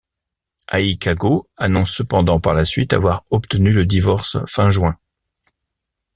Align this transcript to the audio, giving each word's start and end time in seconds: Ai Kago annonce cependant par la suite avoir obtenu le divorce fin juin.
Ai 0.71 0.97
Kago 0.97 1.47
annonce 1.57 1.91
cependant 1.93 2.39
par 2.39 2.55
la 2.55 2.65
suite 2.65 2.91
avoir 2.91 3.23
obtenu 3.29 3.71
le 3.71 3.85
divorce 3.85 4.39
fin 4.49 4.71
juin. 4.71 4.97